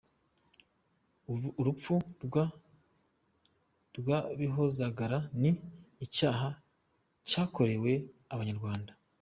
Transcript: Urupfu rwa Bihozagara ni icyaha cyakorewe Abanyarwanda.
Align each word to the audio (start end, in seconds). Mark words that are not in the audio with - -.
Urupfu 1.59 1.93
rwa 3.99 4.17
Bihozagara 4.39 5.17
ni 5.41 5.51
icyaha 6.05 6.49
cyakorewe 7.27 7.93
Abanyarwanda. 8.35 8.91